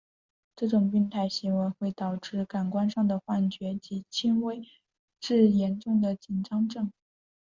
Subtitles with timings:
[0.55, 4.67] 这种病态行为会导致感官上的幻觉及轻微
[5.19, 6.91] 至严重的紧张症。